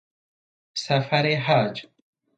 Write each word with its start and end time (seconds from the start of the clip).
سفر 0.77 1.27
حج 1.35 1.87